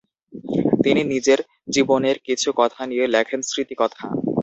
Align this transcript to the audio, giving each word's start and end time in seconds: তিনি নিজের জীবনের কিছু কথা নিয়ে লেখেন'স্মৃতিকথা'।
তিনি 0.83 1.01
নিজের 1.03 1.39
জীবনের 1.69 2.17
কিছু 2.19 2.49
কথা 2.55 2.81
নিয়ে 2.85 3.05
লেখেন'স্মৃতিকথা'। 3.07 4.07